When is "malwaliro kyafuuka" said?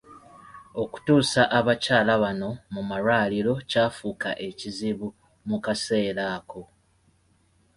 2.89-4.29